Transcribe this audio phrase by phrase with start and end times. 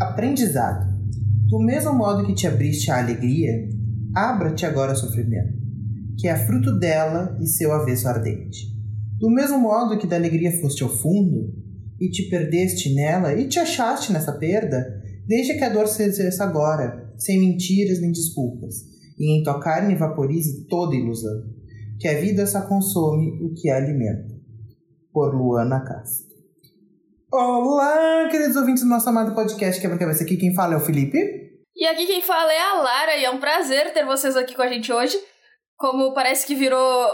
[0.00, 0.98] Aprendizado.
[1.46, 3.68] Do mesmo modo que te abriste à alegria,
[4.16, 5.52] abra-te agora ao sofrimento,
[6.18, 8.74] que é fruto dela e seu avesso ardente.
[9.18, 11.54] Do mesmo modo que da alegria foste ao fundo,
[12.00, 14.86] e te perdeste nela, e te achaste nessa perda,
[15.26, 18.76] deixa que a dor se exerça agora, sem mentiras nem desculpas,
[19.18, 21.44] e em tua carne vaporize toda ilusão,
[21.98, 24.34] que a vida só consome o que a alimenta.
[25.12, 26.29] Por Luana Castro.
[27.32, 30.24] Olá, queridos ouvintes do nosso amado podcast Quebra-Cabeça.
[30.24, 31.16] Aqui quem fala é o Felipe.
[31.76, 34.62] E aqui quem fala é a Lara, e é um prazer ter vocês aqui com
[34.62, 35.16] a gente hoje.
[35.76, 37.06] Como parece que virou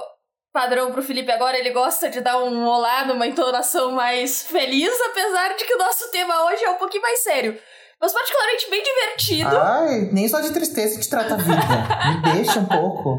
[0.54, 5.54] padrão pro Felipe agora, ele gosta de dar um olá numa entonação mais feliz, apesar
[5.54, 7.54] de que o nosso tema hoje é um pouquinho mais sério.
[8.00, 9.54] Mas particularmente bem divertido.
[9.54, 12.22] Ai, nem só de tristeza te trata a vida.
[12.22, 13.18] Me deixa um pouco.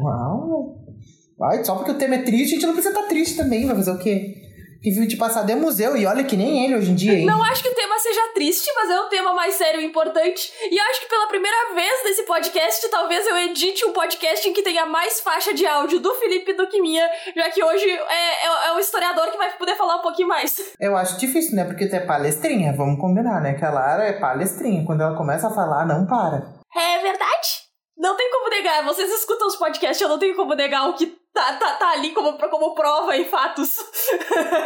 [1.44, 3.68] Ai, só porque o tema é triste, a gente não precisa estar triste também.
[3.68, 4.47] Vai fazer o quê?
[4.81, 7.26] Que viu de passado é museu, e olha que nem ele hoje em dia, hein?
[7.26, 10.52] Não acho que o tema seja triste, mas é um tema mais sério e importante.
[10.70, 14.61] E acho que pela primeira vez nesse podcast, talvez eu edite um podcast em que
[14.61, 18.67] tenha mais faixa de áudio do Felipe do que minha, já que hoje é, é,
[18.67, 20.56] é o historiador que vai poder falar um pouquinho mais.
[20.80, 21.64] Eu acho difícil, né?
[21.64, 23.53] Porque tu é palestrinha, vamos combinar, né?
[23.53, 24.86] Que a Lara é palestrinha.
[24.86, 26.58] Quando ela começa a falar, não para.
[26.75, 27.67] É verdade.
[27.97, 28.86] Não tem como negar.
[28.86, 32.12] Vocês escutam os podcasts, eu não tenho como negar o que tá, tá, tá ali
[32.12, 33.78] como, como prova e fatos.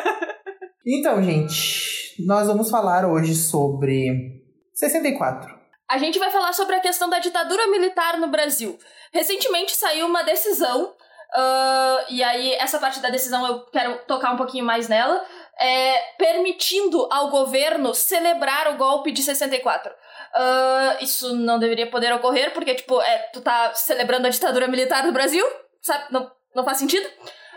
[0.88, 4.42] então, gente, nós vamos falar hoje sobre
[4.74, 5.60] 64.
[5.90, 8.80] A gente vai falar sobre a questão da ditadura militar no Brasil.
[9.12, 14.38] Recentemente saiu uma decisão, uh, e aí essa parte da decisão eu quero tocar um
[14.38, 15.22] pouquinho mais nela,
[15.60, 19.92] é, permitindo ao governo celebrar o golpe de 64.
[19.94, 25.04] Uh, isso não deveria poder ocorrer, porque, tipo, é, tu tá celebrando a ditadura militar
[25.04, 25.46] do Brasil,
[25.82, 26.06] sabe?
[26.10, 27.08] Não, não faz sentido.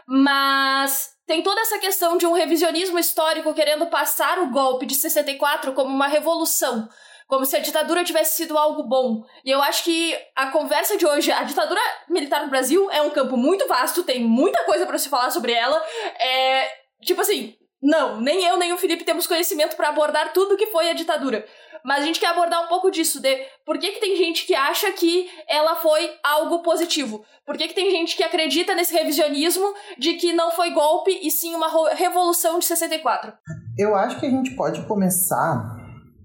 [0.07, 5.73] Mas tem toda essa questão de um revisionismo histórico querendo passar o golpe de 64
[5.73, 6.89] como uma revolução.
[7.27, 9.25] Como se a ditadura tivesse sido algo bom.
[9.45, 13.11] E eu acho que a conversa de hoje, a ditadura militar no Brasil é um
[13.11, 15.83] campo muito vasto, tem muita coisa para se falar sobre ela.
[16.21, 16.69] É.
[17.03, 20.91] Tipo assim, não, nem eu nem o Felipe temos conhecimento para abordar tudo que foi
[20.91, 21.47] a ditadura.
[21.85, 24.55] Mas a gente quer abordar um pouco disso, de por que, que tem gente que
[24.55, 27.23] acha que ela foi algo positivo?
[27.45, 29.67] Por que, que tem gente que acredita nesse revisionismo
[29.99, 33.35] de que não foi golpe e sim uma revolução de 64?
[33.77, 35.77] Eu acho que a gente pode começar,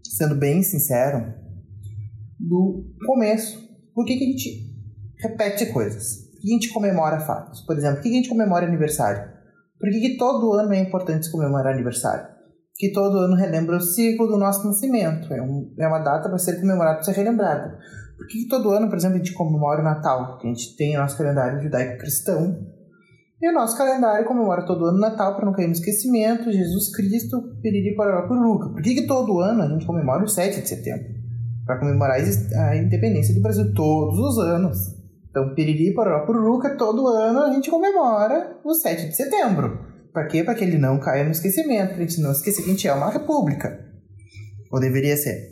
[0.05, 1.33] sendo bem sincero,
[2.39, 3.67] do começo.
[3.93, 4.69] Por que, que a gente
[5.19, 6.29] repete coisas?
[6.31, 7.59] Por que a gente comemora fatos?
[7.65, 9.29] Por exemplo, por que a gente comemora aniversário?
[9.77, 12.38] Por que, que todo ano é importante comemorar aniversário?
[12.79, 15.33] Que todo ano relembra o ciclo do nosso nascimento.
[15.33, 17.77] É, um, é uma data para ser comemorada, para ser relembrada.
[18.17, 20.27] Por que todo ano, por exemplo, a gente comemora o Natal?
[20.27, 22.57] Porque a gente tem o nosso calendário judaico-cristão.
[23.41, 26.95] E o nosso calendário comemora todo ano o Natal para não cair no esquecimento, Jesus
[26.95, 28.69] Cristo, piriri parará por Luca.
[28.69, 31.19] Por que, que todo ano a gente comemora o 7 de setembro?
[31.65, 34.77] Para comemorar a independência do Brasil todos os anos.
[35.29, 39.88] Então, piriri parará por Luca, todo ano a gente comemora o 7 de setembro.
[40.19, 40.43] Para quê?
[40.43, 42.85] Para que ele não caia no esquecimento, para a gente não esquecer que a gente
[42.85, 43.89] é uma república.
[44.69, 45.49] Ou deveria ser.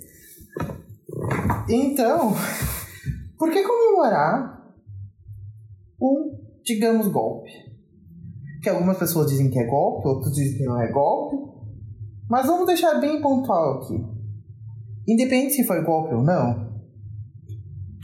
[1.70, 2.34] Então,
[3.40, 4.62] por que comemorar
[6.02, 7.50] um, digamos, golpe?
[8.62, 11.38] Que algumas pessoas dizem que é golpe, outros dizem que não é golpe.
[12.30, 13.96] Mas vamos deixar bem pontual aqui.
[15.08, 16.74] Independente se foi golpe ou não,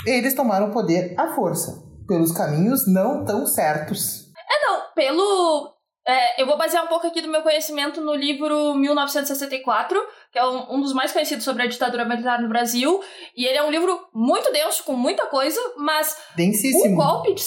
[0.07, 4.31] eles tomaram o poder à força, pelos caminhos não tão certos.
[4.31, 5.72] É, não, pelo
[6.05, 9.99] é, eu vou basear um pouco aqui do meu conhecimento no livro 1964,
[10.31, 13.01] que é um, um, dos mais conhecidos sobre a ditadura militar no Brasil.
[13.35, 16.93] E ele é um livro muito denso, com muita coisa, mas Densíssimo.
[16.93, 17.43] o golpe, de,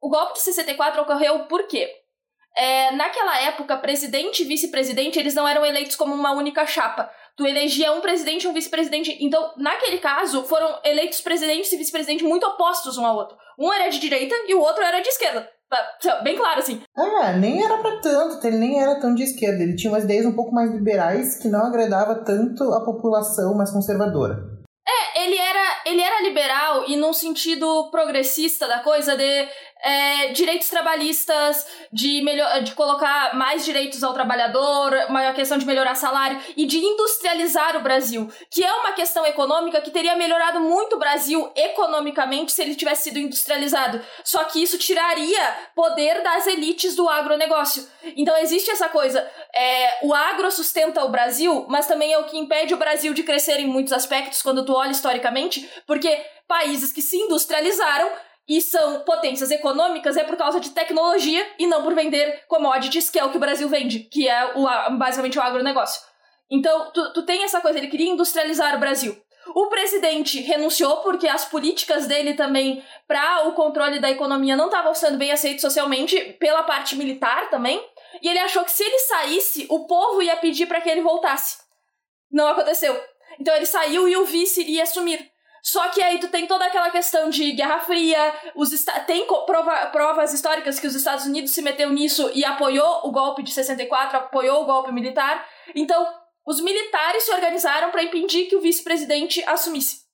[0.00, 1.90] o golpe de 64 ocorreu por quê?
[2.56, 7.10] É, naquela época, presidente e vice-presidente, eles não eram eleitos como uma única chapa.
[7.36, 9.16] Tu elegia um presidente e um vice-presidente.
[9.20, 13.36] Então, naquele caso, foram eleitos presidentes e vice-presidente muito opostos um ao outro.
[13.58, 15.48] Um era de direita e o outro era de esquerda.
[16.22, 16.82] Bem claro, assim.
[16.96, 19.62] Ah, nem era para tanto, ele nem era tão de esquerda.
[19.62, 23.70] Ele tinha umas ideias um pouco mais liberais que não agradava tanto a população mais
[23.70, 24.58] conservadora.
[24.88, 29.48] É, ele era, ele era liberal e num sentido progressista da coisa de
[29.82, 35.94] é, direitos trabalhistas, de, melhor, de colocar mais direitos ao trabalhador, maior questão de melhorar
[35.94, 40.96] salário e de industrializar o Brasil, que é uma questão econômica que teria melhorado muito
[40.96, 44.00] o Brasil economicamente se ele tivesse sido industrializado.
[44.24, 47.86] Só que isso tiraria poder das elites do agronegócio.
[48.16, 49.28] Então existe essa coisa.
[49.54, 53.22] É, o agro sustenta o Brasil, mas também é o que impede o Brasil de
[53.22, 58.10] crescer em muitos aspectos quando tu olha historicamente, porque países que se industrializaram
[58.48, 63.18] e são potências econômicas é por causa de tecnologia e não por vender commodities, que
[63.18, 64.66] é o que o Brasil vende, que é o,
[64.96, 66.00] basicamente o agronegócio.
[66.50, 69.20] Então, tu, tu tem essa coisa, ele queria industrializar o Brasil.
[69.54, 74.94] O presidente renunciou porque as políticas dele também para o controle da economia não estavam
[74.94, 77.82] sendo bem aceitas socialmente pela parte militar também.
[78.22, 81.58] E ele achou que se ele saísse, o povo ia pedir para que ele voltasse.
[82.30, 82.98] Não aconteceu.
[83.40, 85.30] Então ele saiu e o vice iria assumir.
[85.70, 88.70] Só que aí tu tem toda aquela questão de Guerra Fria, os
[89.06, 93.42] tem prova provas históricas que os Estados Unidos se meteu nisso e apoiou o golpe
[93.42, 95.46] de 64, apoiou o golpe militar.
[95.74, 96.08] Então,
[96.46, 100.06] os militares se organizaram para impedir que o vice-presidente assumisse.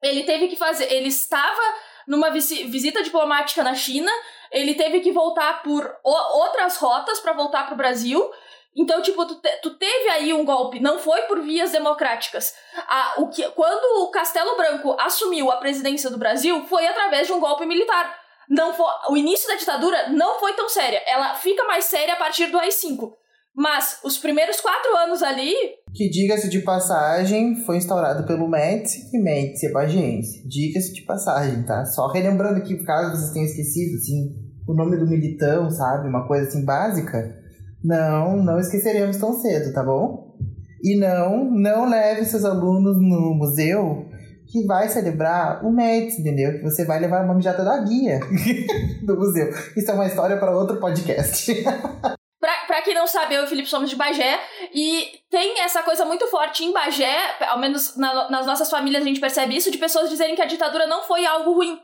[0.00, 1.62] Ele teve que fazer, ele estava
[2.06, 4.10] numa visita diplomática na China,
[4.52, 8.30] ele teve que voltar por outras rotas para voltar para o Brasil
[8.74, 12.54] então, tipo, tu, te, tu, teve aí um golpe, não foi por vias democráticas.
[12.88, 17.32] A, o que, quando o Castelo Branco assumiu a presidência do Brasil, foi através de
[17.34, 18.18] um golpe militar.
[18.48, 21.02] Não foi, o início da ditadura não foi tão séria.
[21.06, 23.12] Ela fica mais séria a partir do AI-5.
[23.54, 25.54] Mas os primeiros quatro anos ali.
[25.94, 30.48] Que, diga-se de passagem, foi instaurado pelo Médici e Médici é pagiense.
[30.48, 31.84] Diga-se de passagem, tá?
[31.84, 34.34] Só relembrando aqui, caso vocês tenham esquecido, assim,
[34.66, 36.08] o nome do militão, sabe?
[36.08, 37.41] Uma coisa assim básica.
[37.84, 40.36] Não, não esqueceremos tão cedo, tá bom?
[40.82, 44.08] E não, não leve seus alunos no museu
[44.52, 46.52] que vai celebrar o MEDS, entendeu?
[46.52, 48.20] Que você vai levar uma mijada da guia
[49.02, 49.48] do museu.
[49.76, 51.54] Isso é uma história para outro podcast.
[52.38, 54.38] pra, pra quem não sabe, eu e o Felipe somos de Bagé
[54.74, 57.16] e tem essa coisa muito forte em Bagé,
[57.48, 60.46] ao menos na, nas nossas famílias a gente percebe isso, de pessoas dizerem que a
[60.46, 61.80] ditadura não foi algo ruim.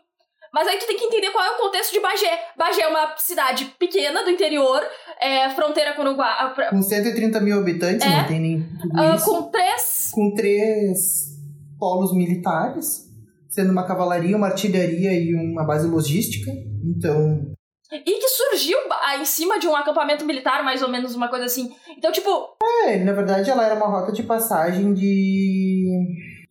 [0.52, 2.40] Mas aí tu tem que entender qual é o contexto de Bagé.
[2.56, 4.82] Bagé é uma cidade pequena do interior,
[5.20, 6.54] é, fronteira com o Uruguai.
[6.70, 9.24] Com 130 mil habitantes, é, não tem nem tudo uh, isso.
[9.26, 10.10] Com três...
[10.12, 10.98] Com três
[11.78, 13.06] polos militares,
[13.48, 16.50] sendo uma cavalaria, uma artilharia e uma base logística.
[16.84, 17.54] Então...
[17.90, 18.78] E que surgiu
[19.18, 21.74] em cima de um acampamento militar, mais ou menos, uma coisa assim.
[21.96, 22.30] Então, tipo...
[22.84, 25.86] É, na verdade ela era uma rota de passagem de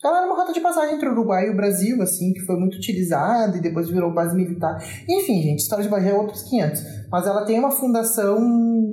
[0.03, 2.55] ela era uma rota de passagem entre o Uruguai e o Brasil, assim, que foi
[2.55, 4.77] muito utilizada e depois virou base militar.
[5.09, 6.81] Enfim, gente, história de Bagé é outros 500.
[7.11, 8.39] Mas ela tem uma fundação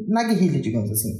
[0.08, 1.12] na guerrilha, digamos assim.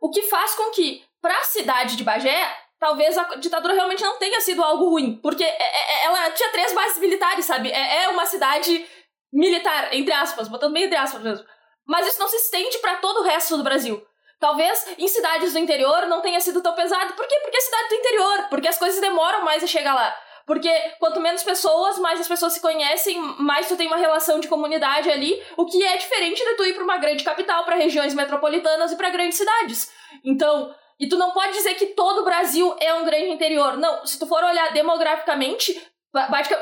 [0.00, 2.40] O que faz com que, para a cidade de Bagé,
[2.78, 5.18] talvez a ditadura realmente não tenha sido algo ruim.
[5.20, 7.70] Porque é, é, é, ela tinha três bases militares, sabe?
[7.70, 8.84] É uma cidade
[9.32, 11.44] militar, entre aspas, botando bem entre aspas mesmo.
[11.86, 14.00] Mas isso não se estende para todo o resto do Brasil.
[14.42, 17.12] Talvez em cidades do interior não tenha sido tão pesado.
[17.12, 17.38] Por quê?
[17.42, 20.12] Porque é cidade do interior, porque as coisas demoram mais a chegar lá.
[20.44, 20.68] Porque
[20.98, 25.08] quanto menos pessoas, mais as pessoas se conhecem, mais tu tem uma relação de comunidade
[25.08, 28.90] ali, o que é diferente de tu ir para uma grande capital, para regiões metropolitanas
[28.90, 29.92] e para grandes cidades.
[30.24, 33.76] Então, e tu não pode dizer que todo o Brasil é um grande interior.
[33.76, 35.80] Não, se tu for olhar demograficamente,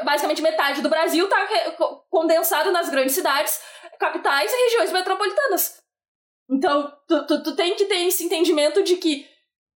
[0.04, 1.46] basicamente metade do Brasil está
[2.10, 3.58] condensado nas grandes cidades,
[3.98, 5.79] capitais e regiões metropolitanas.
[6.50, 9.24] Então, tu, tu, tu tem que ter esse entendimento de que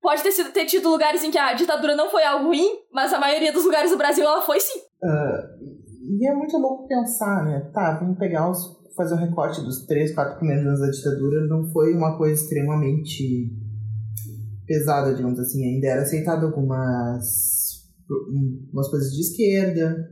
[0.02, 3.12] pode ter, sido, ter tido lugares em que a ditadura não foi algo ruim, mas
[3.12, 4.80] a maioria dos lugares do Brasil ela foi sim.
[5.02, 7.70] Uh, e é muito louco pensar, né?
[7.72, 8.76] Tá, vamos pegar os.
[8.96, 13.50] fazer um recorte dos três, quatro primeiros anos da ditadura, não foi uma coisa extremamente
[14.66, 15.64] pesada, digamos assim.
[15.64, 20.08] Ainda era aceitado algumas, algumas coisas de esquerda,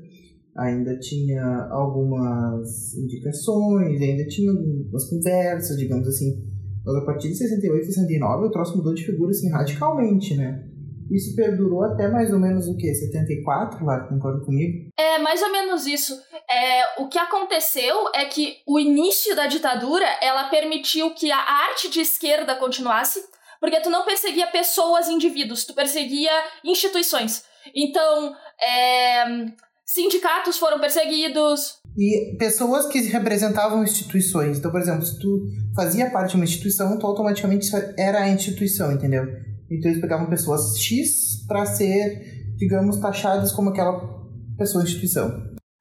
[0.57, 6.52] ainda tinha algumas indicações, ainda tinha algumas conversas, digamos assim.
[6.85, 10.65] Mas a partir de 68, 69, o troço mudou de figura assim radicalmente, né?
[11.11, 12.93] Isso perdurou até mais ou menos o que?
[12.93, 14.89] 74, lá, concorda comigo?
[14.99, 16.19] É, mais ou menos isso.
[16.51, 21.91] É, o que aconteceu é que o início da ditadura, ela permitiu que a arte
[21.91, 23.21] de esquerda continuasse,
[23.61, 26.33] porque tu não perseguia pessoas, indivíduos, tu perseguia
[26.65, 27.45] instituições.
[27.75, 29.25] Então, é,
[29.85, 31.79] sindicatos foram perseguidos.
[31.97, 34.59] E pessoas que representavam instituições.
[34.59, 38.93] Então, por exemplo, se tu fazia parte de uma instituição, tu automaticamente era a instituição,
[38.93, 39.25] entendeu?
[39.71, 44.01] Então eles pegavam pessoas X para ser, digamos, taxadas como aquela
[44.59, 45.31] pessoa instituição.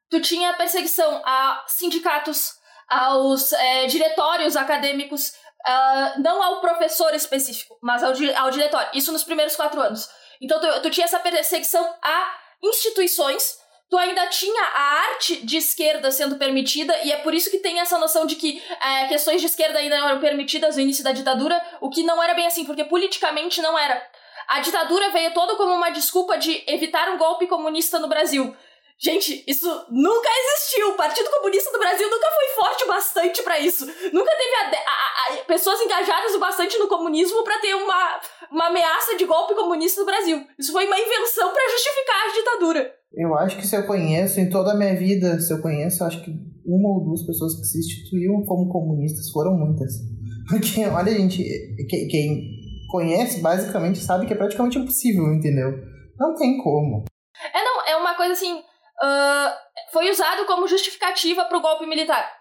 [0.10, 2.54] Tu tinha perseguição a sindicatos,
[2.90, 8.90] aos é, diretórios acadêmicos, uh, não ao professor específico, mas ao, ao diretório.
[8.94, 10.10] Isso nos primeiros quatro anos.
[10.42, 13.56] Então tu, tu tinha essa perseguição a instituições
[13.92, 17.82] tu ainda tinha a arte de esquerda sendo permitida, e é por isso que tem
[17.82, 21.62] essa noção de que é, questões de esquerda ainda eram permitidas no início da ditadura,
[21.82, 24.02] o que não era bem assim, porque politicamente não era.
[24.48, 28.56] A ditadura veio toda como uma desculpa de evitar um golpe comunista no Brasil.
[29.04, 30.90] Gente, isso nunca existiu.
[30.90, 33.84] O Partido Comunista do Brasil nunca foi forte o bastante para isso.
[34.14, 38.68] Nunca teve a, a, a, pessoas engajadas o bastante no comunismo para ter uma, uma
[38.68, 40.46] ameaça de golpe comunista no Brasil.
[40.58, 42.96] Isso foi uma invenção para justificar a ditadura.
[43.14, 46.24] Eu acho que se eu conheço, em toda a minha vida, se eu conheço, acho
[46.24, 46.32] que
[46.64, 49.94] uma ou duas pessoas que se instituíram como comunistas foram muitas.
[50.48, 51.44] Porque, olha, gente,
[51.90, 52.52] quem
[52.88, 55.72] conhece basicamente sabe que é praticamente impossível, entendeu?
[56.20, 57.06] Não tem como.
[57.52, 58.62] É, não, uma coisa assim.
[59.04, 59.52] Uh,
[59.92, 62.32] foi usado como justificativa para o golpe militar.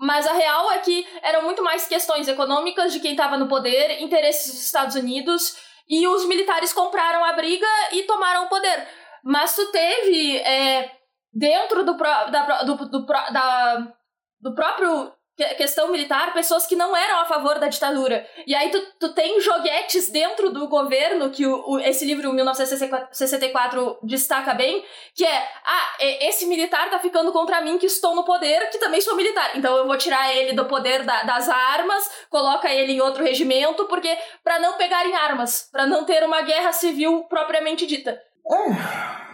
[0.00, 4.00] Mas a real é que eram muito mais questões econômicas de quem estava no poder,
[4.00, 5.56] interesses dos Estados Unidos,
[5.88, 8.86] e os militares compraram a briga e tomaram o poder.
[9.24, 10.90] Mas tu teve, é,
[11.32, 13.92] dentro do, da, do, do, da,
[14.40, 15.12] do próprio
[15.56, 18.26] questão militar pessoas que não eram a favor da ditadura.
[18.46, 23.98] E aí tu, tu tem joguetes dentro do governo, que o, o, esse livro 1964
[24.02, 28.68] destaca bem, que é, ah, esse militar tá ficando contra mim que estou no poder,
[28.70, 29.52] que também sou militar.
[29.54, 33.84] Então eu vou tirar ele do poder da, das armas, coloca ele em outro regimento,
[33.86, 38.20] porque para não pegarem armas, para não ter uma guerra civil propriamente dita.
[38.50, 39.27] É.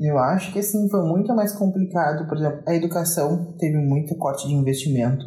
[0.00, 2.28] Eu acho que assim foi muito mais complicado.
[2.28, 5.24] Por exemplo, a educação teve muito corte de investimento.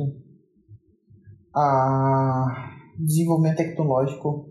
[1.53, 4.49] A desenvolvimento tecnológico.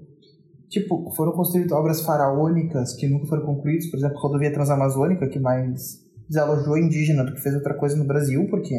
[0.68, 3.90] Tipo, foram construídas obras faraônicas que nunca foram concluídas.
[3.90, 5.98] Por exemplo, a rodovia transamazônica, que mais
[6.28, 8.74] desalojou indígena do que fez outra coisa no Brasil, porque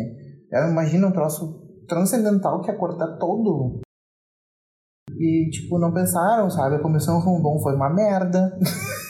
[0.51, 3.81] ela imagina um troço transcendental que ia cortar todo.
[5.17, 6.75] E, tipo, não pensaram, sabe?
[6.75, 8.57] A Comissão Rondon foi uma merda.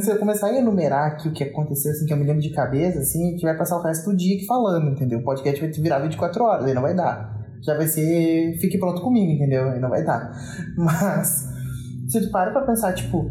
[0.00, 2.50] se eu começar a enumerar aqui o que aconteceu, assim, que eu me lembro de
[2.50, 5.18] cabeça, assim, a gente vai passar o resto do dia aqui falando, entendeu?
[5.18, 7.40] O podcast vai virar 24 horas, aí não vai dar.
[7.62, 9.68] Já vai ser, fique pronto comigo, entendeu?
[9.70, 10.32] Aí não vai dar.
[10.76, 11.48] Mas,
[12.08, 13.30] se tu para pra pensar, tipo,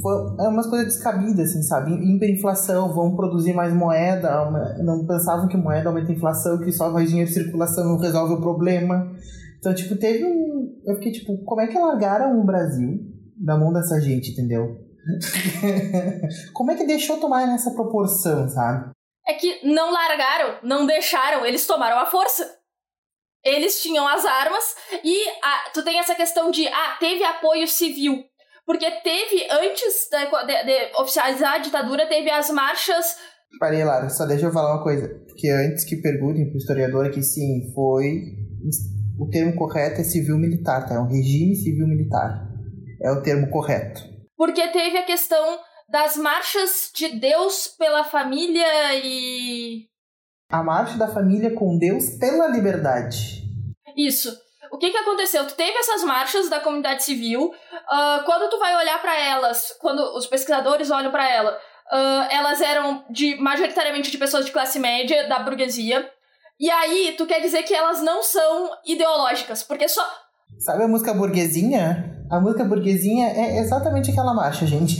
[0.00, 1.92] foi, é umas coisas descabidas, assim, sabe?
[1.92, 4.50] Hiperinflação, vão produzir mais moeda,
[4.82, 8.34] não pensavam que moeda aumenta a inflação, que só mais dinheiro em circulação não resolve
[8.34, 9.12] o problema.
[9.58, 10.74] Então, tipo, teve um.
[10.84, 13.00] Eu fiquei, tipo, como é que largaram o Brasil
[13.36, 14.83] da mão dessa gente, entendeu?
[16.52, 18.92] Como é que deixou tomar nessa proporção, sabe?
[19.26, 22.58] É que não largaram, não deixaram, eles tomaram a força.
[23.44, 24.64] Eles tinham as armas
[25.02, 28.24] e ah, tu tem essa questão de, ah, teve apoio civil.
[28.66, 33.16] Porque teve, antes de, de, de oficializar a ditadura, teve as marchas.
[33.60, 35.06] Parei, Lara, só deixa eu falar uma coisa.
[35.26, 38.22] Porque antes que perguntem pro historiador aqui, sim, foi.
[39.18, 40.94] O termo correto é civil-militar, tá?
[40.94, 42.48] É um regime civil-militar.
[43.02, 44.13] É o termo correto.
[44.44, 45.58] Porque teve a questão
[45.88, 49.86] das marchas de Deus pela família e.
[50.50, 53.42] A marcha da família com Deus pela liberdade.
[53.96, 54.38] Isso.
[54.70, 55.46] O que, que aconteceu?
[55.46, 57.46] Tu teve essas marchas da comunidade civil.
[57.46, 61.58] Uh, quando tu vai olhar para elas, quando os pesquisadores olham para ela,
[61.90, 66.06] uh, elas eram de majoritariamente de pessoas de classe média, da burguesia.
[66.60, 70.06] E aí, tu quer dizer que elas não são ideológicas, porque só.
[70.58, 72.13] Sabe a música burguesinha?
[72.34, 74.98] A música burguesinha é exatamente aquela marcha, gente.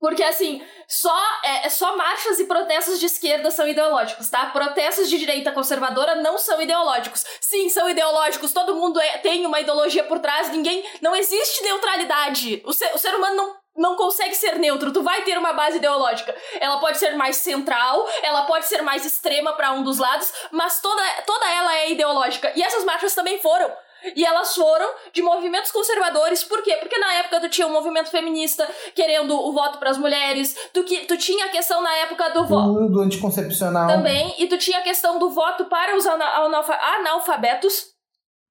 [0.00, 4.46] Porque, assim, só, é, é, só marchas e protestos de esquerda são ideológicos, tá?
[4.46, 7.24] Protestos de direita conservadora não são ideológicos.
[7.40, 10.84] Sim, são ideológicos, todo mundo é, tem uma ideologia por trás, ninguém.
[11.00, 12.60] Não existe neutralidade.
[12.64, 15.76] O ser, o ser humano não, não consegue ser neutro, tu vai ter uma base
[15.76, 16.34] ideológica.
[16.58, 20.80] Ela pode ser mais central, ela pode ser mais extrema para um dos lados, mas
[20.80, 22.52] toda, toda ela é ideológica.
[22.56, 23.70] E essas marchas também foram.
[24.14, 26.76] E elas foram de movimentos conservadores, por quê?
[26.80, 30.84] Porque na época tu tinha um movimento feminista querendo o voto para as mulheres, tu,
[30.84, 32.88] que, tu tinha a questão na época do voto.
[32.88, 33.88] Do anticoncepcional.
[33.88, 37.86] Também, e tu tinha a questão do voto para os analfabetos,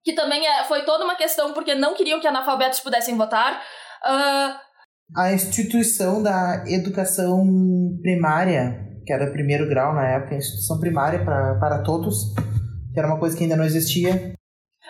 [0.03, 3.61] que também é, foi toda uma questão porque não queriam que analfabetos pudessem votar.
[4.05, 4.69] Uh...
[5.17, 7.43] A instituição da educação
[8.01, 12.33] primária, que era primeiro grau na época, a instituição primária pra, para todos,
[12.93, 14.37] que era uma coisa que ainda não existia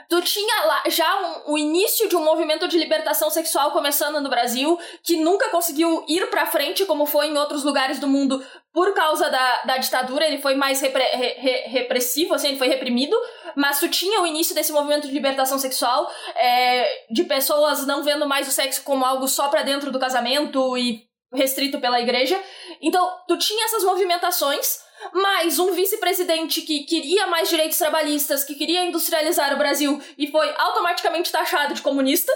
[0.10, 4.30] tu tinha lá já um, o início de um movimento de libertação sexual começando no
[4.30, 8.94] Brasil, que nunca conseguiu ir pra frente como foi em outros lugares do mundo por
[8.96, 13.16] causa da, da ditadura, ele foi mais repre, re, re, repressivo, assim, ele foi reprimido,
[13.56, 18.28] mas tu tinha o início desse movimento de libertação sexual, é, de pessoas não vendo
[18.28, 22.40] mais o sexo como algo só para dentro do casamento e restrito pela igreja.
[22.82, 24.80] Então, tu tinha essas movimentações
[25.14, 30.54] mais um vice-presidente que queria mais direitos trabalhistas, que queria industrializar o Brasil e foi
[30.58, 32.32] automaticamente taxado de comunista.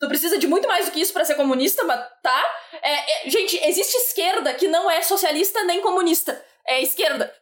[0.00, 2.58] Tu precisa de muito mais do que isso para ser comunista, mas tá?
[2.82, 6.42] É, é, gente, existe esquerda que não é socialista nem comunista.
[6.66, 7.34] É esquerda.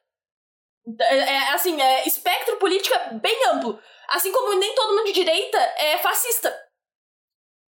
[1.01, 3.81] É, é assim, é espectro político é bem amplo.
[4.09, 6.69] Assim como nem todo mundo de direita é fascista.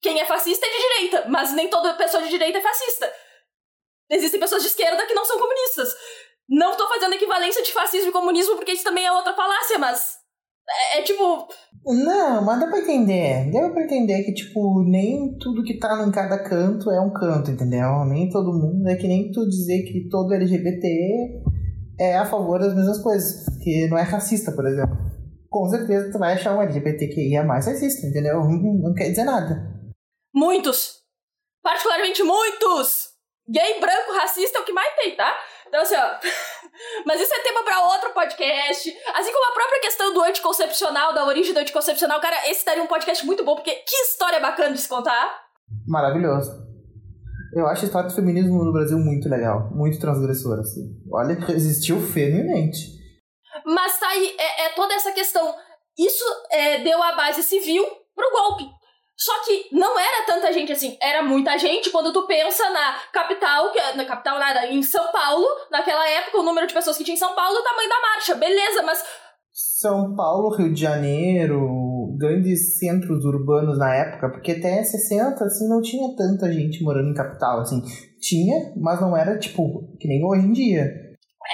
[0.03, 3.11] Quem é fascista é de direita, mas nem toda pessoa de direita é fascista.
[4.11, 5.97] Existem pessoas de esquerda que não são comunistas.
[6.49, 10.19] Não tô fazendo equivalência de fascismo e comunismo porque isso também é outra falácia, mas.
[10.69, 11.49] É, é, tipo.
[11.87, 13.51] Não, mas dá pra entender.
[13.51, 17.51] Deu pra entender que, tipo, nem tudo que tá em cada canto é um canto,
[17.51, 18.05] entendeu?
[18.07, 18.89] Nem todo mundo.
[18.89, 20.89] É que nem tu dizer que todo LGBT
[22.01, 23.45] é a favor das mesmas coisas.
[23.63, 24.97] Que não é racista, por exemplo.
[25.51, 28.41] Com certeza tu vai achar um LGBTQIA mais racista, entendeu?
[28.41, 29.73] Não, não quer dizer nada.
[30.35, 31.03] Muitos!
[31.63, 33.15] Particularmente muitos!
[33.49, 35.33] Gay, branco, racista é o que mais tem, tá?
[35.75, 36.19] Então, assim, ó.
[37.05, 38.97] Mas isso é tema para outro podcast.
[39.13, 42.21] Assim como a própria questão do anticoncepcional, da origem do anticoncepcional.
[42.21, 45.43] Cara, esse daria um podcast muito bom, porque que história bacana de se contar.
[45.85, 46.63] Maravilhoso.
[47.57, 50.97] Eu acho a história do feminismo no Brasil muito legal, muito transgressora, assim.
[51.13, 52.79] Olha que resistiu firmemente.
[53.65, 55.57] Mas tá aí, é, é toda essa questão.
[55.99, 58.65] Isso é, deu a base civil pro golpe.
[59.17, 63.71] Só que não era tanta gente assim, era muita gente quando tu pensa na capital,
[63.71, 67.05] que é, na capital nada, em São Paulo, naquela época, o número de pessoas que
[67.05, 69.05] tinha em São Paulo, o tamanho da marcha, beleza, mas.
[69.53, 75.81] São Paulo, Rio de Janeiro, grandes centros urbanos na época, porque até 60, assim, não
[75.81, 77.81] tinha tanta gente morando em capital, assim.
[78.21, 81.05] Tinha, mas não era, tipo, que nem hoje em dia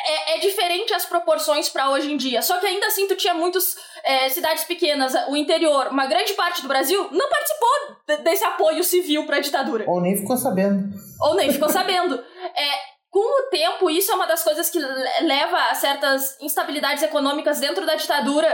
[0.07, 2.43] é, é diferente as proporções para hoje em dia.
[2.43, 6.63] Só que ainda assim tu tinha muitas é, cidades pequenas, o interior, uma grande parte
[6.63, 9.85] do Brasil não participou desse apoio civil para a ditadura.
[9.89, 10.95] Ou nem ficou sabendo.
[11.21, 12.15] Ou nem ficou sabendo.
[12.17, 17.61] É, com o tempo, isso é uma das coisas que leva a certas instabilidades econômicas
[17.61, 18.47] dentro da ditadura.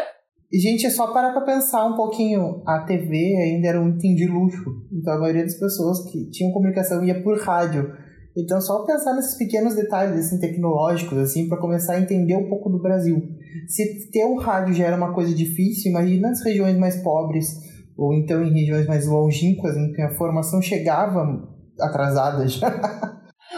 [0.53, 2.63] Gente, é só parar pra pensar um pouquinho.
[2.67, 4.65] A TV ainda era um item de luxo.
[4.93, 7.93] Então a maioria das pessoas que tinham comunicação ia por rádio.
[8.37, 12.69] Então, só pensar nesses pequenos detalhes assim, tecnológicos, assim, para começar a entender um pouco
[12.69, 13.17] do Brasil.
[13.69, 17.49] Se ter um rádio já era uma coisa difícil, imagina nas regiões mais pobres,
[17.97, 21.27] ou então em regiões mais longínquas, em que a formação chegava
[21.81, 22.69] atrasada já.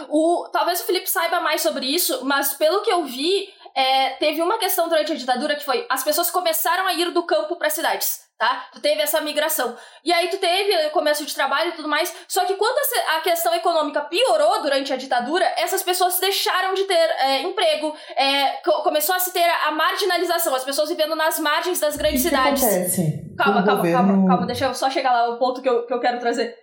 [0.09, 4.41] o, talvez o Felipe saiba mais sobre isso, mas pelo que eu vi, é, teve
[4.41, 7.69] uma questão durante a ditadura que foi: as pessoas começaram a ir do campo para
[7.69, 8.69] cidades tá?
[8.71, 9.75] Tu teve essa migração.
[10.03, 12.15] E aí tu teve o comércio de trabalho e tudo mais.
[12.25, 12.77] Só que quando
[13.17, 17.93] a questão econômica piorou durante a ditadura, essas pessoas deixaram de ter é, emprego.
[18.15, 22.29] É, começou a se ter a marginalização, as pessoas vivendo nas margens das grandes que
[22.29, 22.61] cidades.
[22.61, 23.35] Que acontece?
[23.37, 23.97] Calma, calma, governo...
[23.97, 26.55] calma, calma, deixa eu só chegar lá o ponto que eu, que eu quero trazer.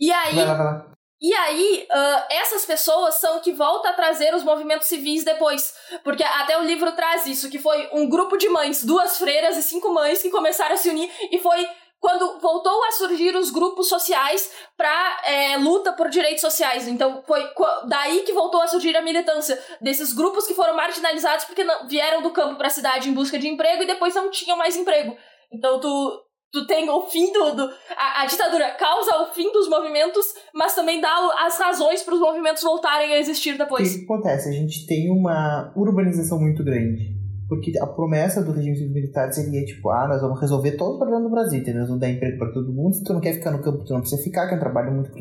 [0.00, 0.34] E aí.
[0.34, 0.92] Vai lá, vai lá.
[1.22, 5.72] E aí, uh, essas pessoas são que volta a trazer os movimentos civis depois.
[6.02, 9.62] Porque até o livro traz isso, que foi um grupo de mães, duas freiras e
[9.62, 11.64] cinco mães que começaram a se unir e foi
[12.00, 16.88] quando voltou a surgir os grupos sociais para é, luta por direitos sociais.
[16.88, 17.48] Então foi
[17.86, 22.20] daí que voltou a surgir a militância desses grupos que foram marginalizados porque não, vieram
[22.20, 25.16] do campo para a cidade em busca de emprego e depois não tinham mais emprego.
[25.52, 27.56] Então tu tu tem o fim do.
[27.56, 27.62] do
[27.96, 31.10] a, a, ditadura causa o fim dos movimentos, mas também dá
[31.40, 33.94] as razões para os movimentos voltarem a existir depois.
[33.94, 34.48] O que acontece?
[34.50, 37.20] A gente tem uma urbanização muito grande.
[37.48, 40.98] Porque a promessa do regime civil militar seria tipo, ah, nós vamos resolver todo o
[40.98, 41.80] problema do Brasil, entendeu?
[41.80, 42.94] Nós vamos dar emprego para todo mundo.
[42.94, 44.90] Se tu não quer ficar no campo, tu não precisa ficar, que é um trabalho
[44.90, 45.12] muito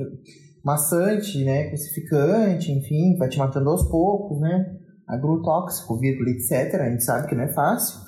[0.63, 1.67] maçante, né?
[1.67, 4.65] Crucificante, enfim, vai te matando aos poucos, né?
[5.09, 6.79] Agrotóxico, vírgula, etc.
[6.79, 7.99] A gente sabe que não é fácil.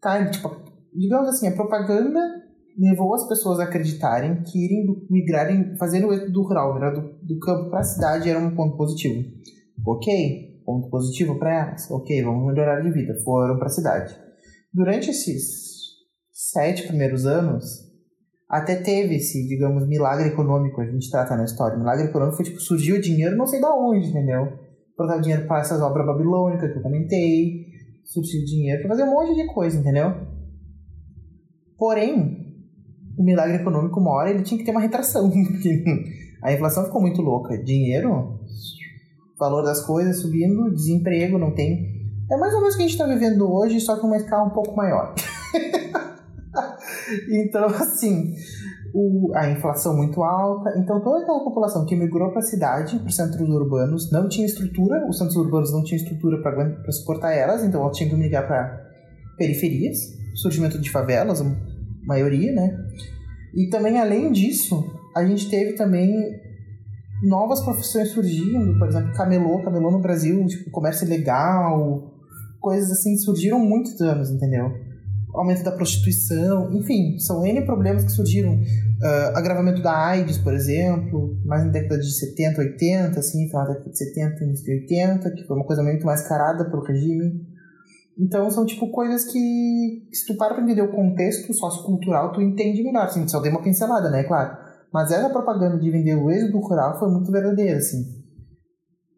[0.00, 0.65] Tá, tipo,
[0.96, 2.20] digamos assim, a propaganda
[2.78, 7.38] levou as pessoas a acreditarem que irem migrarem, fazendo o do rural, migrar do, do
[7.38, 9.24] campo para a cidade era um ponto positivo.
[9.86, 11.90] Ok, ponto positivo para elas.
[11.90, 13.14] Ok, vamos melhorar de vida.
[13.24, 14.14] Foram para a cidade.
[14.72, 15.76] Durante esses
[16.32, 17.86] sete primeiros anos,
[18.48, 21.78] até teve esse, digamos, milagre econômico, a gente trata na história.
[21.78, 24.52] milagre econômico foi tipo, surgiu dinheiro não sei da onde, entendeu?
[24.96, 27.66] Botar dinheiro para essas obras babilônicas que eu comentei,
[28.04, 30.25] surgiu dinheiro para fazer um monte de coisa, entendeu?
[31.78, 32.54] Porém,
[33.16, 35.30] o milagre econômico, uma hora, ele tinha que ter uma retração,
[36.42, 37.56] a inflação ficou muito louca.
[37.58, 38.40] Dinheiro,
[39.38, 41.96] valor das coisas subindo, desemprego, não tem.
[42.30, 44.44] É mais ou menos o que a gente está vivendo hoje, só que uma escala
[44.44, 45.14] um pouco maior.
[47.30, 48.34] então, assim,
[48.92, 50.72] o, a inflação muito alta.
[50.78, 54.46] Então, toda aquela população que migrou para a cidade, para os centros urbanos, não tinha
[54.46, 58.46] estrutura, os centros urbanos não tinham estrutura para suportar elas, então elas tinham que migrar
[58.46, 58.84] para
[59.36, 59.98] periferias,
[60.36, 61.56] surgimento de favelas, a
[62.04, 62.76] maioria, né?
[63.54, 64.84] E também, além disso,
[65.16, 66.12] a gente teve também
[67.22, 72.14] novas profissões surgindo, por exemplo, camelô, camelô no Brasil, tipo, comércio ilegal,
[72.60, 74.72] coisas assim surgiram muitos anos, entendeu?
[75.34, 78.54] Aumento da prostituição, enfim, são N problemas que surgiram.
[78.54, 83.72] Uh, agravamento da AIDS, por exemplo, mais na década de 70, 80, assim, final da
[83.74, 87.46] década de 70, início de 80, que foi uma coisa muito mais carada pelo regime.
[88.18, 92.82] Então são tipo coisas que, se tu para pra entender o contexto sociocultural, tu entende
[92.82, 93.04] melhor.
[93.04, 94.24] Assim, só dei uma pincelada, né?
[94.24, 94.56] Claro.
[94.92, 98.16] Mas essa propaganda de vender o êxodo rural foi muito verdadeira, assim.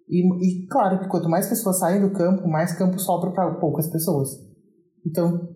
[0.09, 3.87] E, e claro que quanto mais pessoas saem do campo, mais campo sobra para poucas
[3.89, 4.31] pessoas.
[5.07, 5.49] Então,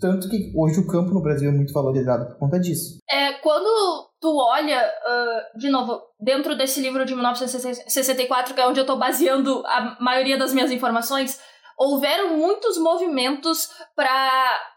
[0.00, 2.98] tanto que hoje o campo no Brasil é muito valorizado por conta disso.
[3.08, 8.80] É, quando tu olha, uh, de novo, dentro desse livro de 1964, que é onde
[8.80, 11.38] eu tô baseando a maioria das minhas informações,
[11.80, 14.70] houveram muitos movimentos para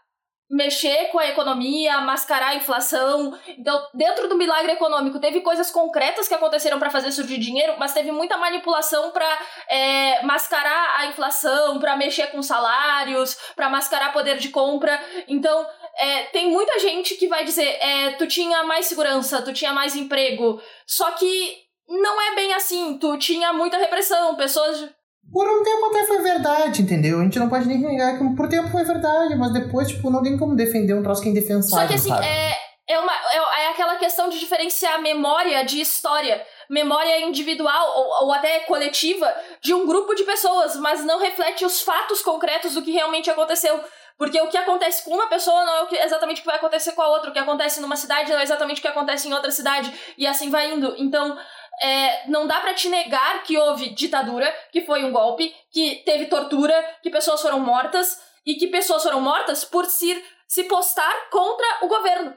[0.50, 3.38] mexer com a economia, mascarar a inflação.
[3.58, 7.92] Então, dentro do milagre econômico, teve coisas concretas que aconteceram para fazer surgir dinheiro, mas
[7.92, 9.26] teve muita manipulação para
[9.68, 14.98] é, mascarar a inflação, para mexer com salários, para mascarar poder de compra.
[15.28, 15.66] Então,
[15.98, 19.94] é, tem muita gente que vai dizer: é, tu tinha mais segurança, tu tinha mais
[19.94, 20.60] emprego.
[20.86, 22.98] Só que não é bem assim.
[22.98, 24.88] Tu tinha muita repressão, pessoas
[25.34, 27.18] por um tempo até foi verdade, entendeu?
[27.18, 30.22] A gente não pode nem negar que por tempo foi verdade, mas depois, tipo, não
[30.22, 31.80] tem como defender um troço que é indefensável.
[31.80, 32.24] Só que assim, sabe?
[32.24, 32.56] é,
[32.88, 36.40] é, uma, é, é aquela questão de diferenciar memória de história.
[36.70, 41.82] Memória individual ou, ou até coletiva de um grupo de pessoas, mas não reflete os
[41.82, 43.82] fatos concretos do que realmente aconteceu.
[44.16, 46.56] Porque o que acontece com uma pessoa não é o que, exatamente o que vai
[46.56, 47.30] acontecer com a outra.
[47.30, 49.92] O que acontece numa cidade não é exatamente o que acontece em outra cidade.
[50.16, 50.94] E assim vai indo.
[50.96, 51.36] Então,
[51.80, 56.26] é, não dá para te negar que houve ditadura, que foi um golpe, que teve
[56.26, 61.66] tortura, que pessoas foram mortas e que pessoas foram mortas por se, se postar contra
[61.82, 62.34] o governo.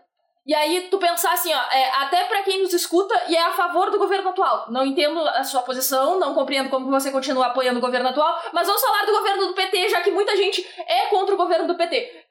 [0.48, 3.52] E aí tu pensar assim, ó, é, até para quem nos escuta e é a
[3.52, 4.72] favor do governo atual.
[4.72, 8.66] Não entendo a sua posição, não compreendo como você continua apoiando o governo atual, mas
[8.66, 11.76] vamos falar do governo do PT, já que muita gente é contra o governo do
[11.76, 12.28] PT.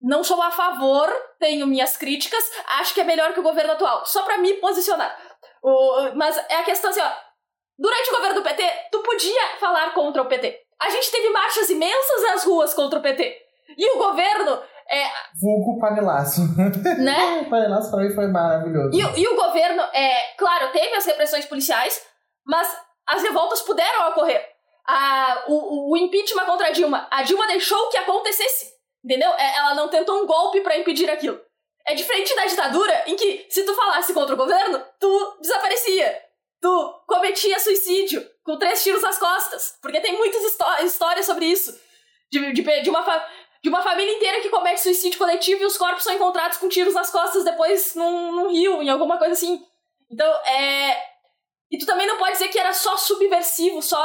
[0.00, 2.44] Não sou a favor, tenho minhas críticas,
[2.78, 5.16] acho que é melhor que o governo atual, só para me posicionar.
[5.62, 7.10] O, mas é a questão assim, ó.
[7.78, 10.60] Durante o governo do PT, tu podia falar contra o PT.
[10.80, 13.36] A gente teve marchas imensas nas ruas contra o PT.
[13.76, 14.60] E o governo.
[14.90, 15.06] É,
[15.40, 16.42] Vulgo panelaço.
[16.98, 17.40] Né?
[17.46, 18.90] o panelaço pra mim foi maravilhoso.
[18.92, 22.04] E, e o governo, é, claro, teve as repressões policiais,
[22.44, 24.44] mas as revoltas puderam ocorrer.
[24.86, 27.06] A, o, o impeachment contra a Dilma.
[27.10, 28.72] A Dilma deixou que acontecesse.
[29.04, 29.30] Entendeu?
[29.30, 31.40] É, ela não tentou um golpe para impedir aquilo.
[31.86, 36.22] É diferente da ditadura, em que se tu falasse contra o governo, tu desaparecia.
[36.60, 39.76] Tu cometia suicídio com três tiros nas costas.
[39.82, 40.42] Porque tem muitas
[40.84, 41.76] histórias sobre isso.
[42.30, 43.02] De, de, de uma
[43.62, 46.94] de uma família inteira que comete suicídio coletivo e os corpos são encontrados com tiros
[46.94, 49.64] nas costas depois num, num rio, em alguma coisa assim.
[50.10, 51.00] Então, é.
[51.70, 54.02] E tu também não pode dizer que era só subversivo, só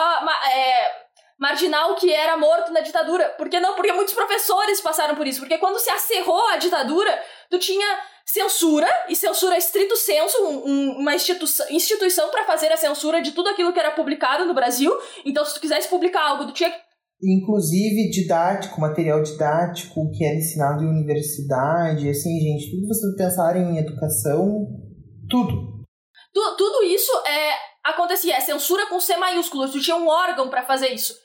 [0.51, 1.06] é,
[1.39, 3.29] marginal que era morto na ditadura.
[3.37, 3.75] Por que não?
[3.75, 5.39] Porque muitos professores passaram por isso.
[5.39, 7.11] Porque quando se acerrou a ditadura,
[7.49, 7.87] tu tinha
[8.25, 13.49] censura, e censura estrito senso, um, uma instituição, instituição para fazer a censura de tudo
[13.49, 14.91] aquilo que era publicado no Brasil.
[15.25, 16.87] Então, se tu quisesse publicar algo, tu tinha que
[17.21, 23.77] inclusive didático, material didático que era ensinado em universidade, assim, gente, tudo vocês pensarem em
[23.79, 24.67] educação,
[25.27, 25.83] tudo.
[26.31, 30.63] Tu, tudo isso é acontecia, é censura com C maiúsculo, tu tinha um órgão para
[30.63, 31.15] fazer isso.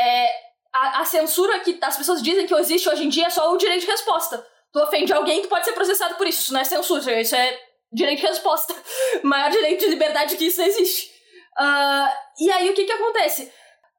[0.00, 0.30] É,
[0.72, 3.56] a, a, censura que as pessoas dizem que existe hoje em dia é só o
[3.56, 6.42] direito de resposta tu ofende alguém, tu pode ser processado por isso.
[6.42, 7.58] Isso não é censura, isso é
[7.92, 8.74] direito de resposta.
[9.22, 11.10] Maior direito de liberdade que isso existe.
[11.58, 12.08] Uh,
[12.40, 13.52] e aí o que que acontece?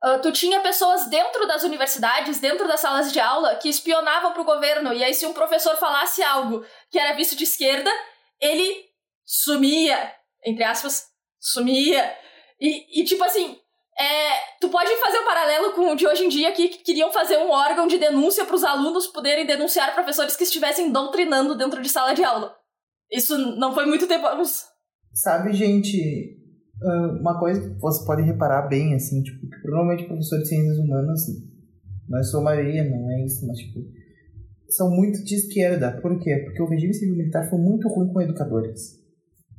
[0.04, 4.44] Uh, tu tinha pessoas dentro das universidades, dentro das salas de aula, que espionavam pro
[4.44, 4.94] governo.
[4.94, 7.92] E aí, se um professor falasse algo que era visto de esquerda,
[8.40, 8.90] ele
[9.24, 11.08] sumia, entre aspas,
[11.40, 12.18] sumia.
[12.60, 13.60] E, e tipo assim,
[14.00, 14.31] é,
[14.72, 17.86] pode fazer um paralelo com o de hoje em dia que queriam fazer um órgão
[17.86, 22.24] de denúncia para os alunos poderem denunciar professores que estivessem doutrinando dentro de sala de
[22.24, 22.56] aula.
[23.12, 24.26] Isso não foi muito tempo.
[25.14, 26.40] Sabe, gente,
[27.20, 31.22] uma coisa que você pode reparar bem, assim, tipo, que provavelmente professores de ciências humanas,
[32.08, 33.80] não é só Maria, não é isso, mas, tipo,
[34.70, 36.00] são muito de esquerda.
[36.02, 36.38] Por quê?
[36.46, 39.00] Porque o regime civil militar foi muito ruim com educadores.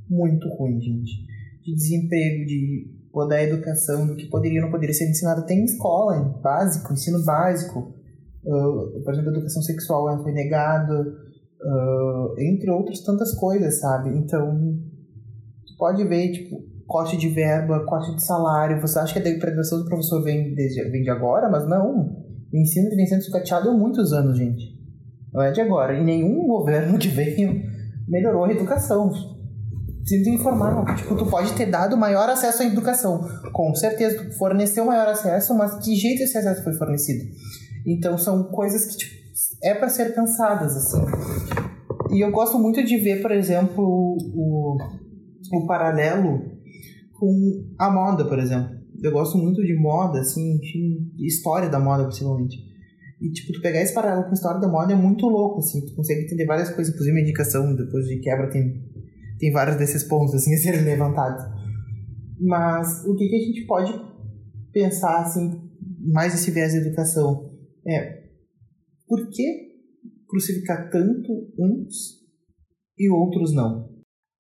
[0.09, 1.13] Muito ruim, gente.
[1.63, 5.55] De desemprego, de ou da educação, do que poderia ou não poderia ser ensinado até
[5.55, 7.93] em escola, em básico, ensino básico.
[8.45, 14.17] Uh, por exemplo, a educação sexual foi negada, uh, entre outras tantas coisas, sabe?
[14.17, 14.79] Então,
[15.79, 18.81] pode ver, tipo, corte de verba, corte de salário.
[18.81, 22.23] Você acha que a depredação do professor vem, desde, vem de agora, mas não.
[22.53, 24.73] O ensino vem sendo sucateado há muitos anos, gente.
[25.33, 25.99] Não é de agora.
[25.99, 27.63] E nenhum governo que veio
[28.09, 29.11] melhorou a educação
[30.05, 33.21] Sinto informar, tipo, tu pode ter dado maior acesso à educação.
[33.53, 37.25] Com certeza, tu forneceu maior acesso, mas que jeito esse acesso foi fornecido?
[37.87, 39.23] Então, são coisas que, tipo,
[39.63, 41.05] é para ser pensadas, assim.
[42.11, 43.85] E eu gosto muito de ver, por exemplo,
[44.35, 44.77] o,
[45.53, 46.43] o paralelo
[47.19, 48.71] com a moda, por exemplo.
[49.03, 52.57] Eu gosto muito de moda, assim, de história da moda, principalmente.
[53.21, 55.81] E, tipo, tu pegar esse paralelo com a história da moda é muito louco, assim.
[55.87, 58.92] Tu consegue entender várias coisas, inclusive medicação, depois de quebra tem
[59.43, 61.43] tem vários desses pontos assim a serem levantados.
[62.41, 63.93] Mas o que, que a gente pode
[64.73, 65.69] pensar assim,
[66.13, 67.51] mais esse viés de educação
[67.85, 68.23] é
[69.09, 69.73] por que
[70.29, 72.23] crucificar tanto uns
[72.97, 73.91] e outros não?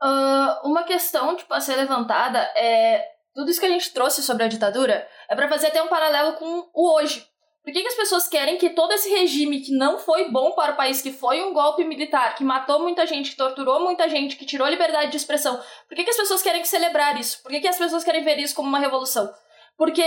[0.01, 4.45] Uh, uma questão tipo, a ser levantada é tudo isso que a gente trouxe sobre
[4.45, 7.27] a ditadura é para fazer até um paralelo com o hoje.
[7.62, 10.72] Por que, que as pessoas querem que todo esse regime que não foi bom para
[10.72, 14.35] o país, que foi um golpe militar, que matou muita gente, que torturou muita gente,
[14.35, 15.57] que tirou liberdade de expressão,
[15.88, 17.40] por que, que as pessoas querem celebrar isso?
[17.40, 19.33] Por que, que as pessoas querem ver isso como uma revolução?
[19.77, 20.05] Porque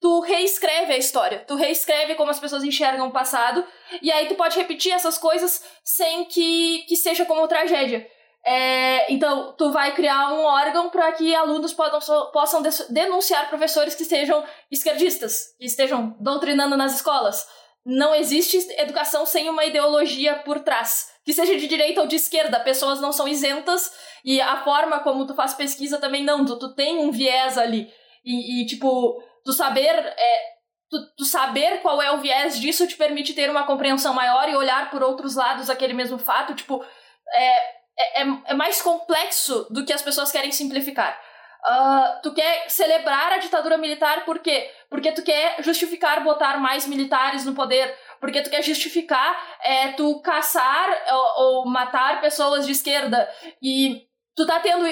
[0.00, 3.64] tu reescreve a história, tu reescreve como as pessoas enxergam o passado,
[4.02, 8.04] e aí tu pode repetir essas coisas sem que, que seja como tragédia.
[8.44, 14.04] É, então, tu vai criar um órgão para que alunos possam, possam denunciar professores que
[14.04, 17.46] sejam esquerdistas, que estejam doutrinando nas escolas.
[17.84, 21.08] Não existe educação sem uma ideologia por trás.
[21.24, 23.92] Que seja de direita ou de esquerda, pessoas não são isentas
[24.24, 26.44] e a forma como tu faz pesquisa também não.
[26.44, 27.90] Tu, tu tem um viés ali.
[28.24, 32.96] E, e tipo, tu saber é, Tu, tu, saber qual é o viés disso te
[32.96, 36.52] permite ter uma compreensão maior e olhar por outros lados aquele mesmo fato.
[36.52, 36.84] Tipo,
[37.32, 41.18] é, é, é, é mais complexo do que as pessoas querem simplificar.
[41.60, 44.70] Uh, tu quer celebrar a ditadura militar por quê?
[44.88, 50.20] Porque tu quer justificar botar mais militares no poder, porque tu quer justificar é, tu
[50.22, 53.28] caçar ou, ou matar pessoas de esquerda.
[53.62, 54.86] E tu tá tendo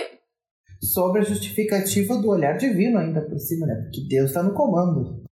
[0.83, 3.75] sobre a justificativa do olhar divino ainda por cima, né?
[3.83, 5.28] Porque Deus está no comando.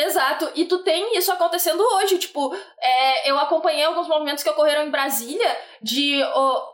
[0.00, 4.86] Exato, e tu tem isso acontecendo hoje, tipo, é, eu acompanhei alguns movimentos que ocorreram
[4.86, 6.22] em Brasília de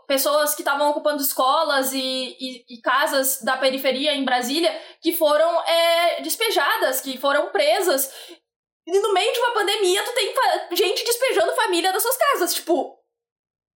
[0.06, 5.60] pessoas que estavam ocupando escolas e, e, e, casas da periferia em Brasília que foram
[5.62, 8.12] é, despejadas, que foram presas.
[8.86, 10.32] E no meio de uma pandemia, tu tem
[10.76, 12.96] gente despejando família das suas casas, tipo,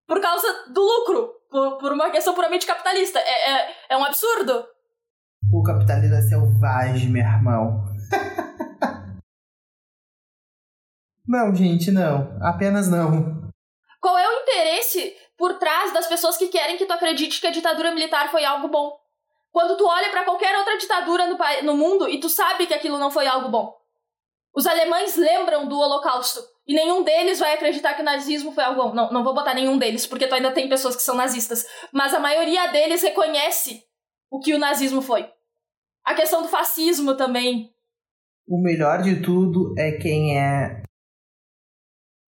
[0.06, 3.18] por causa do lucro, por, por uma questão puramente capitalista.
[3.18, 4.64] É, é, é um absurdo.
[5.52, 7.84] O capitalismo é selvagem, meu irmão.
[11.30, 12.36] Não, gente, não.
[12.42, 13.52] Apenas não.
[14.00, 17.52] Qual é o interesse por trás das pessoas que querem que tu acredite que a
[17.52, 18.98] ditadura militar foi algo bom?
[19.52, 22.98] Quando tu olha para qualquer outra ditadura no, no mundo e tu sabe que aquilo
[22.98, 23.72] não foi algo bom.
[24.52, 28.82] Os alemães lembram do Holocausto e nenhum deles vai acreditar que o nazismo foi algo
[28.82, 28.92] bom.
[28.92, 31.64] Não, não vou botar nenhum deles, porque tu ainda tem pessoas que são nazistas.
[31.92, 33.84] Mas a maioria deles reconhece
[34.28, 35.30] o que o nazismo foi.
[36.04, 37.72] A questão do fascismo também.
[38.48, 40.79] O melhor de tudo é quem é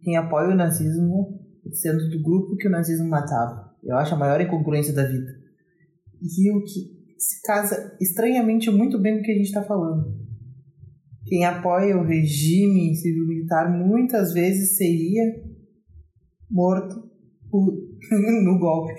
[0.03, 1.41] quem apoia o nazismo
[1.73, 3.73] sendo do grupo que o nazismo matava.
[3.83, 5.33] Eu acho a maior incongruência da vida.
[6.21, 10.21] E o que se casa estranhamente muito bem com o que a gente está falando.
[11.27, 15.23] Quem apoia o regime civil-militar muitas vezes seria
[16.51, 17.11] morto
[18.45, 18.95] no golpe.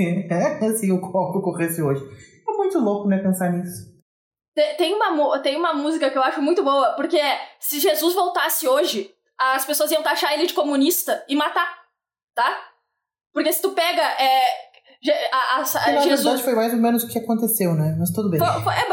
[0.78, 2.02] Se o golpe ocorresse hoje.
[2.48, 3.94] É muito louco, né, pensar nisso.
[4.78, 8.68] Tem uma, tem uma música que eu acho muito boa, porque é, se Jesus voltasse
[8.68, 11.68] hoje, as pessoas iam taxar ele de comunista e matar,
[12.36, 12.70] tá?
[13.34, 14.02] Porque se tu pega.
[14.02, 14.64] É,
[15.32, 16.24] a, a, a na Jesus...
[16.24, 17.96] verdade foi mais ou menos o que aconteceu, né?
[18.00, 18.40] Mas tudo bem.
[18.40, 18.88] Foi, foi, é,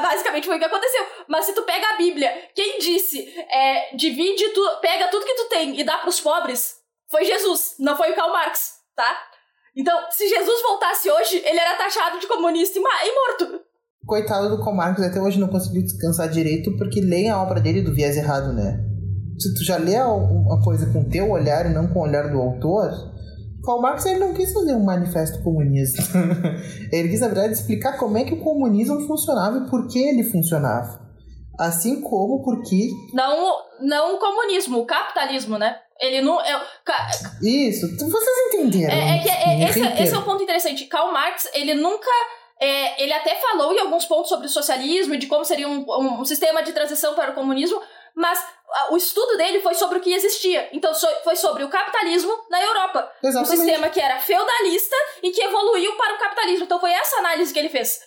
[0.00, 1.04] basicamente foi o que aconteceu.
[1.28, 5.48] Mas se tu pega a Bíblia, quem disse é, divide, tu, pega tudo que tu
[5.48, 6.76] tem e dá pros pobres,
[7.10, 9.26] foi Jesus, não foi o Karl Marx, tá?
[9.74, 13.60] Então, se Jesus voltasse hoje, ele era taxado de comunista e, e morto.
[14.06, 17.82] Coitado do Karl Marx, até hoje não conseguiu descansar direito porque leem a obra dele
[17.82, 18.78] do viés errado, né?
[19.38, 22.30] Se tu já lê uma coisa com o teu olhar e não com o olhar
[22.30, 22.90] do autor,
[23.64, 26.02] Karl Marx ele não quis fazer um manifesto comunista.
[26.92, 30.22] ele quis, na verdade, explicar como é que o comunismo funcionava e por que ele
[30.22, 31.04] funcionava.
[31.58, 32.90] Assim como porque.
[33.12, 35.76] Não, não o comunismo, o capitalismo, né?
[35.98, 36.40] Ele não.
[36.40, 36.60] É,
[37.42, 38.94] Isso, vocês entenderam.
[38.94, 40.84] É, é que é, esse, esse, é o ponto interessante.
[40.84, 42.10] Karl Marx, ele nunca.
[42.60, 45.84] É, ele até falou em alguns pontos sobre o socialismo e de como seria um,
[46.20, 47.78] um sistema de transição para o comunismo,
[48.16, 48.42] mas
[48.90, 50.68] o estudo dele foi sobre o que existia.
[50.72, 53.12] Então foi sobre o capitalismo na Europa.
[53.22, 53.52] Exatamente.
[53.52, 56.64] Um sistema que era feudalista e que evoluiu para o capitalismo.
[56.64, 58.00] Então foi essa análise que ele fez.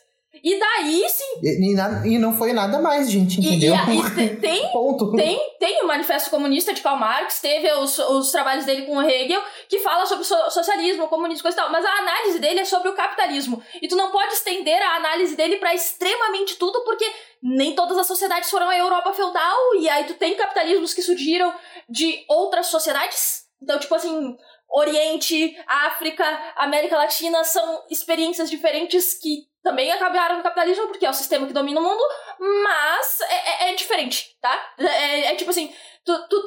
[0.44, 1.40] E daí sim.
[1.44, 3.74] E, e, e não foi nada mais, gente, entendeu?
[3.76, 5.12] E, e, tem, Ponto.
[5.16, 9.02] tem, tem o Manifesto Comunista de Karl Marx, teve os, os trabalhos dele com o
[9.02, 11.72] Hegel, que fala sobre so, socialismo, comunismo, coisa e tal.
[11.72, 13.62] Mas a análise dele é sobre o capitalismo.
[13.82, 17.06] E tu não pode estender a análise dele para extremamente tudo, porque
[17.42, 21.54] nem todas as sociedades foram a Europa feudal, e aí tu tem capitalismos que surgiram
[21.88, 23.44] de outras sociedades.
[23.62, 24.38] Então, tipo assim,
[24.72, 26.24] Oriente, África,
[26.56, 31.54] América Latina são experiências diferentes que também acabaram no capitalismo, porque é o sistema que
[31.54, 32.04] domina o mundo,
[32.40, 34.74] mas é, é, é diferente, tá?
[34.78, 35.74] É, é, tipo assim,
[36.06, 36.38] tu, tu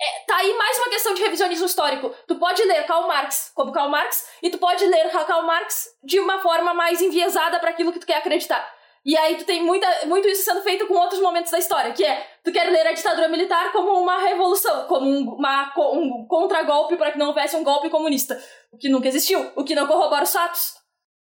[0.00, 2.14] é, tá aí mais uma questão de revisionismo histórico.
[2.26, 6.20] Tu pode ler Karl Marx como Karl Marx e tu pode ler Karl Marx de
[6.20, 8.78] uma forma mais enviesada para aquilo que tu quer acreditar.
[9.04, 12.04] E aí tu tem muita, muito isso sendo feito com outros momentos da história, que
[12.04, 16.96] é, tu quer ler a ditadura militar como uma revolução, como um, uma, um contragolpe
[16.96, 18.38] para que não houvesse um golpe comunista,
[18.70, 20.74] o que nunca existiu, o que não corrobora os fatos.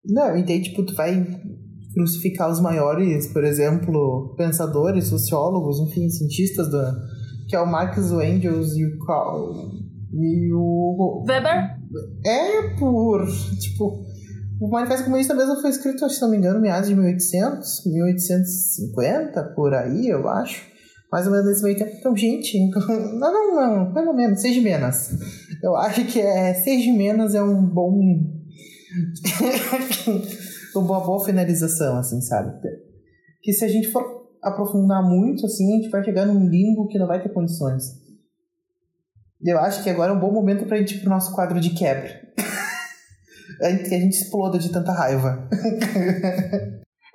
[0.06, 1.26] Não, e daí, tipo, tu vai
[1.94, 6.96] crucificar os maiores, por exemplo, pensadores, sociólogos, enfim, cientistas da,
[7.48, 9.72] que é o Marcos Angels e o Carl,
[10.14, 11.78] e o Weber?
[12.26, 13.26] É por,
[13.60, 14.02] tipo,
[14.62, 19.74] o Manifesto Comunista mesmo foi escrito, se não me engano, meados de 1800, 1850, por
[19.74, 20.70] aí, eu acho.
[21.12, 21.92] Mais ou menos nesse meio tempo.
[21.98, 25.10] Então, gente, não, não, não, pelo menos, seja menos.
[25.62, 28.00] Eu acho que é, seja menos é um bom.
[30.76, 32.52] Uma boa finalização, assim, sabe?
[33.42, 36.98] Que se a gente for aprofundar muito, assim, a gente vai chegar num limbo que
[36.98, 37.84] não vai ter condições.
[39.44, 41.72] Eu acho que agora é um bom momento pra gente ir pro nosso quadro de
[41.72, 42.22] quebra.
[43.60, 45.48] Que a gente exploda de tanta raiva.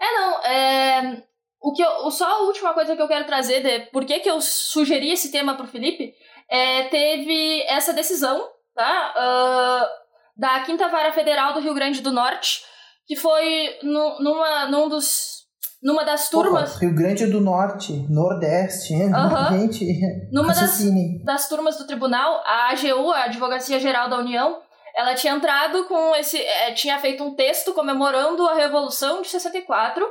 [0.01, 1.23] é, não, é.
[1.61, 4.31] O que eu, só a última coisa que eu quero trazer de por que, que
[4.31, 6.15] eu sugeri esse tema pro Felipe
[6.49, 9.15] é, teve essa decisão, tá?
[9.17, 10.06] Uh,
[10.37, 12.63] da Quinta Vara Federal do Rio Grande do Norte,
[13.07, 15.37] que foi no, numa, num dos
[15.83, 16.73] numa das turmas.
[16.73, 19.59] Porra, Rio Grande do Norte, Nordeste, uhum.
[19.61, 19.87] gente.
[20.33, 20.81] Numa das,
[21.25, 24.61] das turmas do tribunal, a AGU, a Advocacia Geral da União,
[24.97, 26.41] ela tinha entrado com esse.
[26.41, 30.09] É, tinha feito um texto comemorando a Revolução de 64 uh,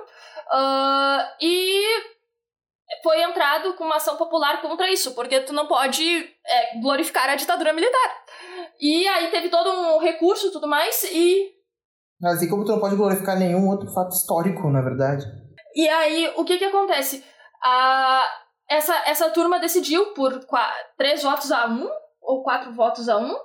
[1.42, 1.84] e
[3.02, 6.04] foi entrado com uma ação popular contra isso, porque tu não pode
[6.46, 8.25] é, glorificar a ditadura militar.
[8.80, 11.54] E aí teve todo um recurso e tudo mais, e.
[12.24, 15.26] Assim como tu não pode glorificar nenhum outro fato histórico, na verdade.
[15.76, 17.24] E aí, o que que acontece?
[17.64, 18.24] A,
[18.70, 21.88] essa, essa turma decidiu por quatro, três votos a um,
[22.22, 23.36] ou quatro votos a um,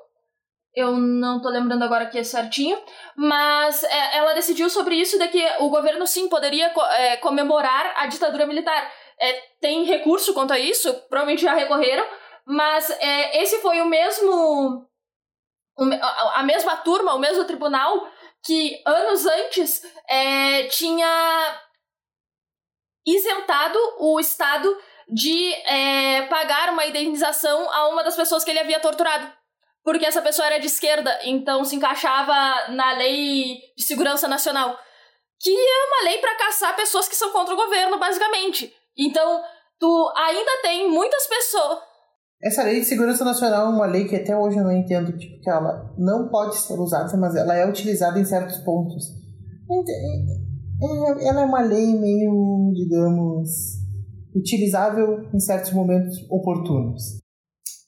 [0.74, 2.78] eu não tô lembrando agora aqui certinho,
[3.16, 8.06] mas é, ela decidiu sobre isso de que o governo sim poderia é, comemorar a
[8.06, 8.90] ditadura militar.
[9.20, 12.06] É, tem recurso quanto a isso, provavelmente já recorreram,
[12.46, 14.86] mas é, esse foi o mesmo
[16.34, 18.08] a mesma turma, o mesmo tribunal
[18.44, 21.60] que anos antes é, tinha
[23.06, 24.76] isentado o Estado
[25.08, 29.30] de é, pagar uma indenização a uma das pessoas que ele havia torturado
[29.82, 34.78] porque essa pessoa era de esquerda, então se encaixava na lei de segurança nacional,
[35.40, 38.74] que é uma lei para caçar pessoas que são contra o governo, basicamente.
[38.96, 39.42] Então,
[39.78, 41.78] tu ainda tem muitas pessoas.
[42.42, 45.38] Essa lei de segurança nacional é uma lei que até hoje eu não entendo, tipo,
[45.42, 49.04] que ela não pode ser usada, mas ela é utilizada em certos pontos.
[49.70, 53.50] É, ela é uma lei meio, digamos,
[54.34, 57.20] utilizável em certos momentos oportunos.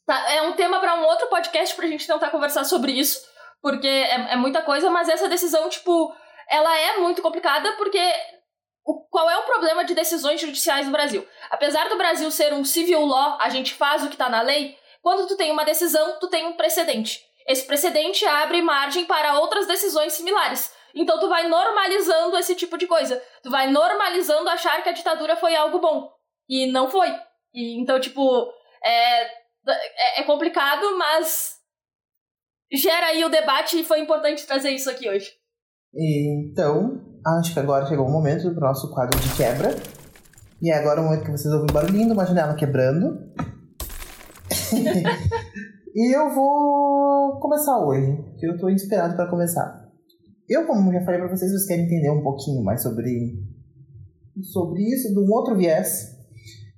[0.06, 3.20] Tá, é um tema para um outro podcast pra gente tentar conversar sobre isso,
[3.62, 6.12] porque é, é muita coisa, mas essa decisão, tipo,
[6.50, 7.98] ela é muito complicada porque
[8.84, 11.26] o, qual é o problema de decisões judiciais no Brasil?
[11.50, 14.76] Apesar do Brasil ser um civil law, a gente faz o que tá na lei,
[15.02, 17.20] quando tu tem uma decisão, tu tem um precedente.
[17.46, 20.72] Esse precedente abre margem para outras decisões similares.
[20.94, 23.22] Então tu vai normalizando esse tipo de coisa.
[23.42, 26.10] Tu vai normalizando achar que a ditadura foi algo bom.
[26.48, 27.08] E não foi.
[27.52, 28.52] E, então, tipo,
[28.84, 31.56] é, é, é complicado, mas
[32.72, 35.32] gera aí o debate e foi importante trazer isso aqui hoje.
[35.94, 39.74] Então, acho que agora chegou o momento do nosso quadro de quebra.
[40.60, 43.18] E é agora o momento que vocês ouvem barulhinho de uma janela quebrando.
[45.94, 49.82] e eu vou começar hoje, que eu estou inspirado para começar.
[50.48, 53.38] Eu, como já falei para vocês, vocês querem entender um pouquinho mais sobre,
[54.52, 56.12] sobre isso, de um outro viés.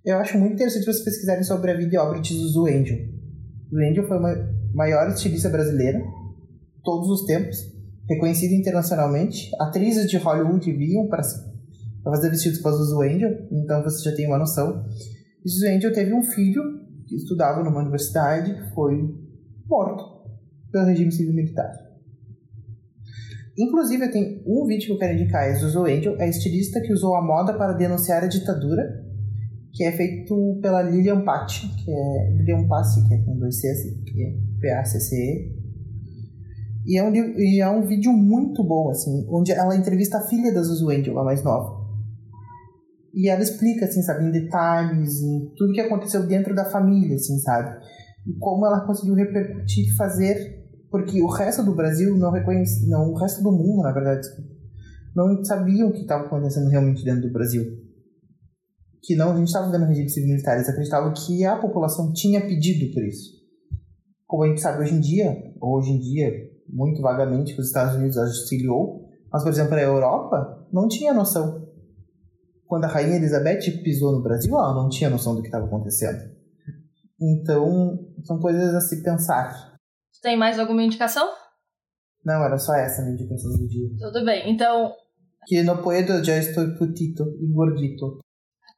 [0.05, 2.99] Eu acho muito interessante vocês pesquisarem sobre a vida e obra de Zuzu Angel.
[3.69, 4.35] Zuzu Angel foi uma
[4.75, 6.01] maior estilista brasileira,
[6.83, 7.74] todos os tempos,
[8.09, 9.51] reconhecida internacionalmente.
[9.61, 11.23] Atrizes de Hollywood viam para
[12.05, 14.85] fazer vestidos para Zuzu Angel, então você já tem uma noção.
[15.47, 16.63] Zuzu Angel teve um filho
[17.07, 18.97] que estudava numa universidade, foi
[19.67, 20.05] morto
[20.71, 21.73] pelo regime civil militar.
[23.57, 26.93] Inclusive, tenho um vídeo que eu quero indicar, é Zuzu Angel, é a estilista que
[26.93, 29.05] usou a moda para denunciar a ditadura
[29.75, 34.03] que é feito pela Lilian Patti, que é Lilian Passi, que é com dois Cs,
[34.05, 35.54] que é P-A-C-C-E.
[36.87, 40.53] E é, um, e é um vídeo muito bom, assim, onde ela entrevista a filha
[40.53, 41.83] da Zuzu Angel, a mais nova.
[43.15, 47.39] E ela explica, assim, sabe, em detalhes, em tudo que aconteceu dentro da família, assim,
[47.39, 47.79] sabe?
[48.27, 53.13] E como ela conseguiu repercutir e fazer, porque o resto do Brasil não reconhecia, não,
[53.13, 54.27] o resto do mundo, na verdade,
[55.15, 57.85] não sabiam o que estava acontecendo realmente dentro do Brasil
[59.05, 62.93] que não a gente estava vendo regimes civil militares, acreditavam que a população tinha pedido
[62.93, 63.35] por isso.
[64.27, 66.33] Como a gente sabe hoje em dia, hoje em dia,
[66.69, 71.69] muito vagamente, que os Estados Unidos auxiliou, mas, por exemplo, a Europa não tinha noção.
[72.67, 76.33] Quando a Rainha Elizabeth pisou no Brasil, ela não tinha noção do que estava acontecendo.
[77.21, 79.75] Então, são coisas a se pensar.
[80.23, 81.29] Tem mais alguma indicação?
[82.25, 83.89] Não, era só essa a minha indicação do dia.
[83.99, 84.93] Tudo bem, então...
[85.47, 88.21] Que no puedo, já estou putito e gordito.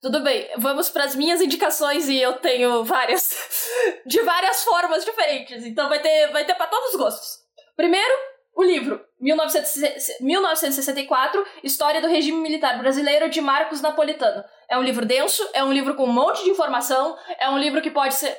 [0.00, 3.30] Tudo bem, vamos para as minhas indicações e eu tenho várias
[4.06, 7.45] de várias formas diferentes, então vai ter vai ter para todos os gostos.
[7.76, 8.14] Primeiro,
[8.56, 14.42] o livro 1964, História do Regime Militar Brasileiro de Marcos Napolitano.
[14.70, 17.82] É um livro denso, é um livro com um monte de informação, é um livro
[17.82, 18.34] que pode ser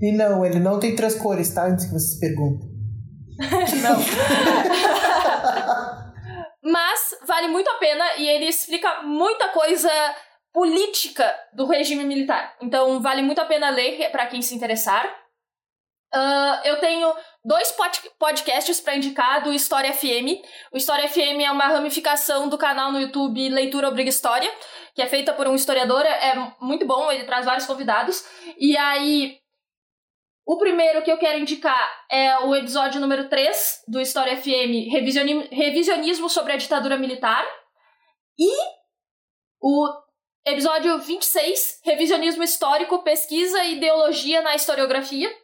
[0.00, 1.66] E não, ele não tem três cores, tá?
[1.66, 2.70] Antes que vocês perguntem.
[3.82, 3.96] não.
[6.62, 9.90] Mas vale muito a pena e ele explica muita coisa
[10.54, 12.56] política do regime militar.
[12.62, 15.04] Então vale muito a pena ler para quem se interessar.
[16.14, 17.12] Uh, eu tenho
[17.44, 20.40] dois pod podcasts para indicar do História FM.
[20.72, 24.50] O História FM é uma ramificação do canal no YouTube Leitura Obriga História,
[24.94, 28.24] que é feita por um historiador, é muito bom, ele traz vários convidados.
[28.58, 29.38] E aí,
[30.46, 34.88] o primeiro que eu quero indicar é o episódio número 3 do História FM,
[35.50, 37.44] Revisionismo sobre a Ditadura Militar.
[38.38, 38.50] E
[39.60, 39.88] o
[40.46, 45.34] Episódio 26, Revisionismo Histórico, Pesquisa e Ideologia na Historiografia,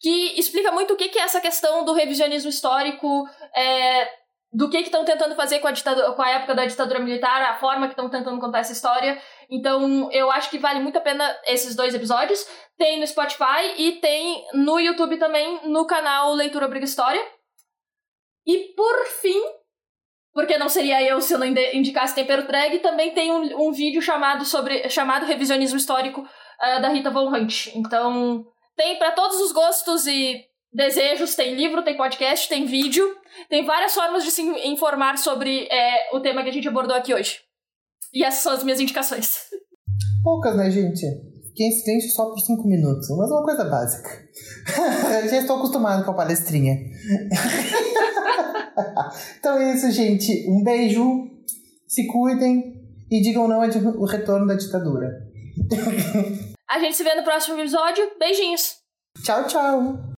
[0.00, 4.08] que explica muito o que é essa questão do revisionismo histórico, é,
[4.52, 7.58] do que estão tentando fazer com a, ditadura, com a época da ditadura militar, a
[7.58, 9.20] forma que estão tentando contar essa história.
[9.50, 12.46] Então, eu acho que vale muito a pena esses dois episódios.
[12.76, 17.20] Tem no Spotify e tem no YouTube também, no canal Leitura Obriga História.
[18.46, 19.42] E, por fim,
[20.32, 24.00] porque não seria eu se eu não indicasse Tempero Drag, também tem um, um vídeo
[24.00, 27.74] chamado sobre chamado Revisionismo Histórico uh, da Rita Von Hunt.
[27.74, 28.46] Então,
[28.78, 33.04] tem para todos os gostos e desejos, tem livro, tem podcast, tem vídeo,
[33.50, 37.12] tem várias formas de se informar sobre é, o tema que a gente abordou aqui
[37.12, 37.40] hoje.
[38.14, 39.48] E essas são as minhas indicações.
[40.22, 41.04] Poucas, né, gente?
[41.48, 44.10] Fiquei em silêncio só por cinco minutos, mas é uma coisa básica.
[45.28, 46.76] Já estou acostumado com a palestrinha.
[49.40, 50.48] então é isso, gente.
[50.48, 51.28] Um beijo,
[51.88, 55.26] se cuidem e digam não ao retorno da ditadura.
[56.70, 58.10] A gente se vê no próximo episódio.
[58.18, 58.76] Beijinhos.
[59.24, 60.08] Tchau, tchau.